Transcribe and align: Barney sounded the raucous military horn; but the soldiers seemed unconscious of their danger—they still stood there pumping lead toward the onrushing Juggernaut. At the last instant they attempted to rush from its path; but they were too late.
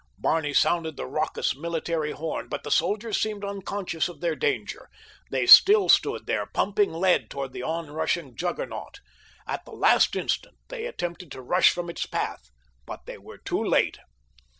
Barney 0.17 0.51
sounded 0.51 0.97
the 0.97 1.05
raucous 1.05 1.55
military 1.55 2.09
horn; 2.09 2.47
but 2.47 2.63
the 2.63 2.71
soldiers 2.71 3.21
seemed 3.21 3.45
unconscious 3.45 4.09
of 4.09 4.19
their 4.19 4.35
danger—they 4.35 5.45
still 5.45 5.89
stood 5.89 6.25
there 6.25 6.47
pumping 6.47 6.91
lead 6.91 7.29
toward 7.29 7.53
the 7.53 7.61
onrushing 7.61 8.35
Juggernaut. 8.35 8.99
At 9.45 9.63
the 9.63 9.73
last 9.73 10.15
instant 10.15 10.57
they 10.69 10.87
attempted 10.87 11.31
to 11.33 11.41
rush 11.43 11.69
from 11.69 11.87
its 11.87 12.07
path; 12.07 12.49
but 12.87 13.01
they 13.05 13.19
were 13.19 13.37
too 13.37 13.63
late. 13.63 13.99